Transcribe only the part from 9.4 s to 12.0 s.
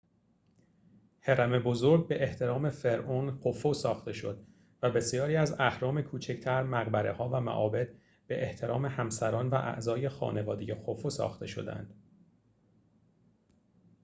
و اعضای خانواده خوفو ساخته شدند